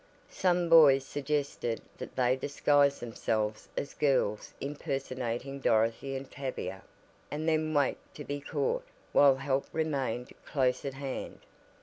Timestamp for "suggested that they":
1.05-2.35